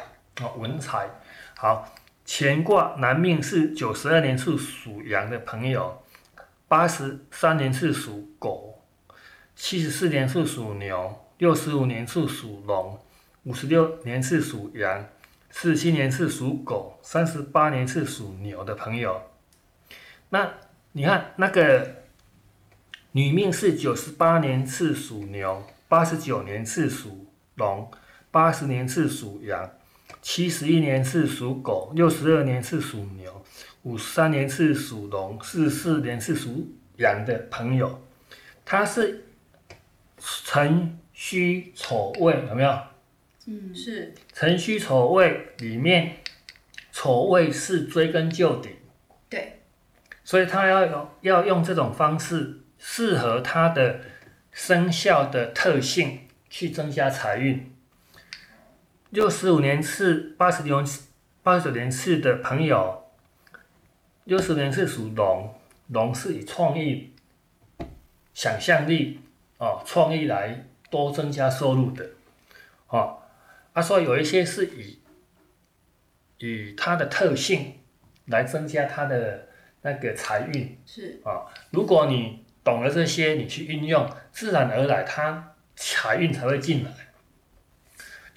[0.41, 1.09] 哦，文财
[1.55, 1.93] 好，
[2.25, 6.03] 乾卦男命是九十二年是属羊的朋友，
[6.67, 8.83] 八十三年是属狗，
[9.55, 12.99] 七十四年是属牛，六十五年是属龙，
[13.43, 15.05] 五十六年是属羊，
[15.51, 19.21] 四十七年是属狗，三十八年是属牛的朋友。
[20.29, 20.53] 那
[20.93, 22.03] 你看那个
[23.11, 27.89] 女命是九十八年是属牛，八十九年是属龙，
[28.31, 29.71] 八十年是属羊，
[30.21, 33.45] 七十一年是属狗，六十二年是属牛，
[33.83, 38.01] 五十三年是属龙，四十四年是属羊的朋友，
[38.65, 39.25] 他是
[40.19, 42.79] 成戌丑未，有没有？
[43.47, 46.17] 嗯，是，辰戌丑未里面，
[46.91, 48.69] 丑未是追根究底，
[49.27, 49.63] 对，
[50.23, 53.99] 所以他要有要用这种方式，适合他的
[54.51, 57.73] 生肖的特性去增加财运。
[59.09, 60.85] 六十五年次、八十年、
[61.41, 63.09] 八十九年次的朋友，
[64.25, 65.51] 六十年是属龙，
[65.87, 67.15] 龙是以创意、
[68.35, 69.19] 想象力
[69.57, 72.09] 哦，创意来多增加收入的，
[72.87, 73.19] 哦，
[73.73, 74.99] 啊，所以有一些是以
[76.37, 77.79] 以它的特性
[78.25, 79.47] 来增加它的
[79.81, 80.77] 那个财运。
[80.85, 86.91] 是啊，如果你懂了这些，你去运用，自然而然它财运才会进来。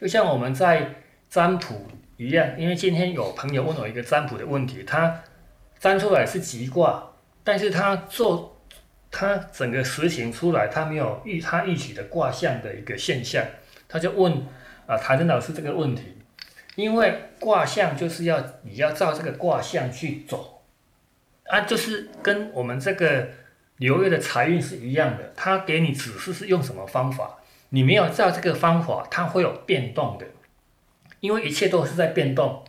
[0.01, 0.95] 就像我们在
[1.29, 1.87] 占卜
[2.17, 5.23] 一样，因为今天有朋友问我一个占卜的问题，他
[5.79, 7.13] 占出来是吉卦，
[7.45, 8.50] 但是他做
[9.11, 13.45] 他整个实行出来，他没有预他预期的卦象的一个现象，
[13.89, 14.33] 他就问
[14.87, 16.17] 啊谭真老师这个问题，
[16.77, 20.63] 因为卦象就是要你要照这个卦象去走，
[21.45, 23.29] 啊，就是跟我们这个
[23.79, 27.39] 流月的财运是一样的，他给你指示是用什么方法，
[27.71, 30.27] 你没有照这个方法，它会有变动的，
[31.21, 32.65] 因为一切都是在变动，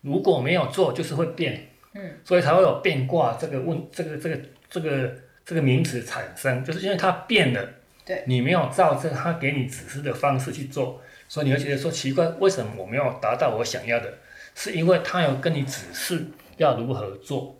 [0.00, 4.36] 如果没有做，就是会变，嗯，所以才会有变卦这个问这个这个
[4.68, 5.14] 这个这个
[5.54, 7.68] 名词产生，就是因为它变了，
[8.04, 14.18] 对，你没有照着他给你指示的方式去做，所以你会觉得说奇怪，为什么我没有达到我想要的？
[14.54, 16.24] 是因为他有跟你指示
[16.56, 17.56] 要如何做，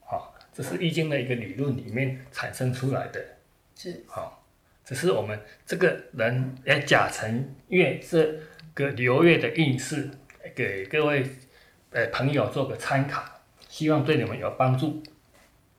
[0.00, 3.24] 好，这是易经的一个理论里面产生出来的。
[3.76, 4.44] 是，好，
[4.84, 8.34] 只是我们这个人哎甲辰月这
[8.74, 10.10] 个流月的运势，
[10.54, 11.24] 给各位
[11.92, 13.22] 呃朋友做个参考，
[13.68, 15.02] 希望对你们有帮助。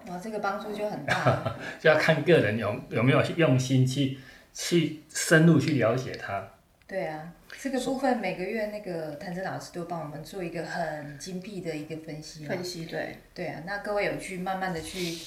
[0.08, 1.56] 哇，这个帮助就很大。
[1.80, 4.18] 就要看个人有有没有用心去
[4.54, 6.48] 去深入去了解它。
[6.86, 12.46] 对啊，这个部分每个月那个谭真老师都帮我们做一个很精辟的一个分析。
[12.46, 15.18] 分析对，对啊，那各位有去慢慢的去，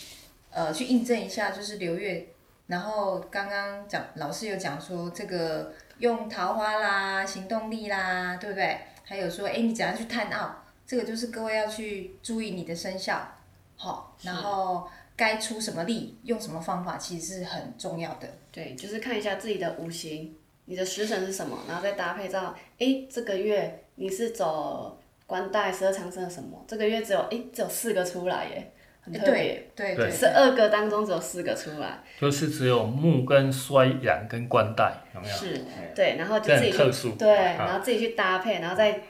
[0.51, 2.27] 呃，去印证一下，就是流月。
[2.69, 8.77] 然后刚刚讲老师有讲说这个用桃花啦、行动力啦，对不对？
[9.05, 13.37] 还有说，哎，你怎样去探奥，这个就是各位要去注意你的生肖，
[13.77, 18.29] 好，然后该出什么力，用什么方法，其实是很重要的。
[18.51, 26.65] 对，就是看一下自己的五行，你的时辰是什么，然后再搭配到，哎，这个月你是走官带十二长生的什么？
[26.67, 28.73] 这个月只有哎只有四个出来耶，
[29.03, 35.35] 很特别，对对对，十二个当中只有四个出来，就是只有木跟衰阳跟冠带，有没有？
[35.37, 37.11] 是哎对，然后就自己去很特殊。
[37.17, 39.01] 对，啊然后自己去搭配，然后再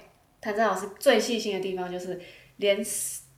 [0.41, 2.21] 谭正老师最细心的地方就是
[2.57, 2.85] 连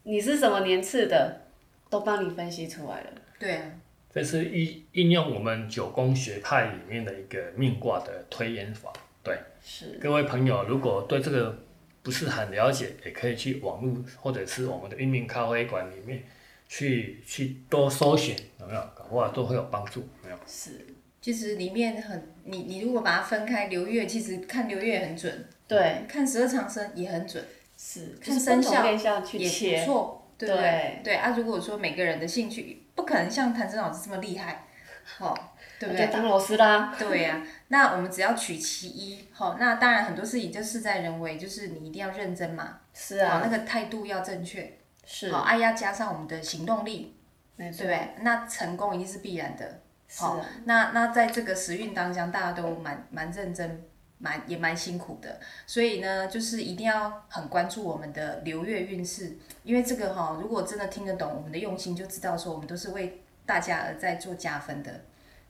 [0.08, 1.42] 你是什么年次的
[1.90, 3.70] 都帮你分析出来了，对啊，
[4.10, 8.90] 这是应应用我们九宫学派里面的一个命卦的推演法。
[9.22, 9.98] 对，是。
[10.00, 11.58] 各位朋友如果对这个
[12.02, 16.22] 不是很了解，也可以去网络或者是我们的运命咖啡馆里面
[16.66, 18.80] 去去多搜寻，有没有？
[18.94, 20.38] 搞不好都会有帮助，有没有？
[20.46, 20.86] 是，
[21.20, 27.44] 其实里面很，你你如果把它分开流月，其实看流月很准，对，看十二长生也很准，
[27.80, 31.14] 是，看生肖面向去也切不，错，对对对？
[31.14, 34.64] 啊，如果说每个人的兴趣不可能像谭真老师这么厉害，
[35.04, 36.08] 好、对不对？
[36.08, 44.76] 当老师啦，对呀、那我们只要取其一，好、那当然很多事情就事在人为，就是你一定要认真嘛，是啊，那个态度要正确，
[45.06, 47.16] 是好，，啊呀加上我们的行动力，
[47.56, 48.08] 对不，对？
[48.22, 49.82] 那成功一定是必然的。
[50.16, 53.84] 好那那在这个时运当中，大家都蛮蛮认真，
[54.18, 65.00] 蛮也蛮辛苦的，所以呢，就是一定要很关注我们的流月运势，因为这个哈、如果真的听得懂我们的用心，就知道说我们都是为大家而在做加分的。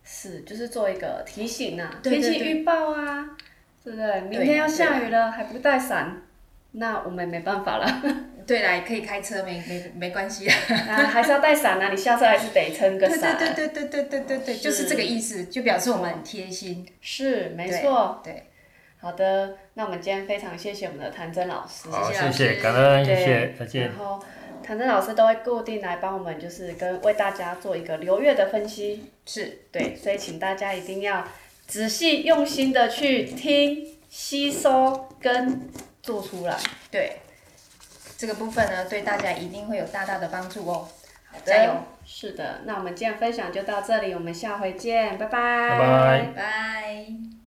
[0.04, 3.36] 是，就是做一个提醒啊，天气预报啊，
[3.84, 4.20] 对不对？
[4.22, 6.22] 明天要下雨了，还不带伞，
[6.72, 8.02] 那我们没办法了，
[8.46, 10.56] 对啦，也可以开车，没没没关系啊。
[10.88, 16.86] 啊，还是要带伞啊，你下车还是得撑个对伞，对对对对对对对对，就是这个意思，就表示我们很贴心。
[17.02, 18.22] 是，没对错。
[18.24, 18.44] 对，
[19.00, 23.96] 好的，那我们今天非常谢谢我们的谭真老师，好，谢老谢感恩，谢对谢，再见然。
[23.96, 24.20] 后
[24.62, 29.12] 谭真老师都会固定来帮我们，就是跟为大家做一个流月的分析。
[29.24, 31.24] 是，对，所以请大家一定要
[31.66, 35.68] 仔细用心的去听、吸收跟
[36.02, 36.56] 做出来。
[36.90, 37.18] 对，
[38.16, 40.88] 这个部分呢，对大家一定会有大大的帮助哦。
[41.30, 41.72] 好的加油！
[42.04, 45.70] 是的，那我们今天分享就到这里，我们下回见，拜拜。
[45.70, 47.28] 拜拜拜。